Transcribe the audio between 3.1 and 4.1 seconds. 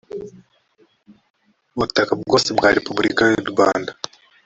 y u rwanda